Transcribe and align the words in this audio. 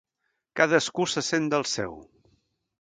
Cadascú 0.59 1.05
se 1.13 1.25
sent 1.29 1.53
del 1.55 1.69
seu. 1.77 1.97